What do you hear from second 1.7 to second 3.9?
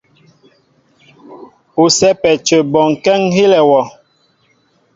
U sɛ́pɛ́ a cə bɔnkɛ́ ŋ́ hílɛ wɔ.